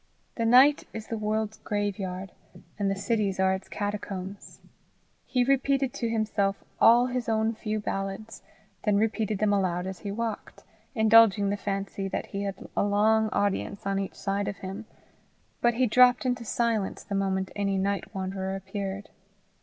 [0.33, 2.31] The night is the world's graveyard,
[2.79, 4.59] and the cities are its catacombs.
[5.27, 8.41] He repeated to himself all his own few ballads,
[8.83, 10.63] then repeated them aloud as he walked,
[10.95, 14.85] indulging the fancy that he had a long audience on each side of him;
[15.61, 19.09] but he dropped into silence the moment any night wanderer appeared.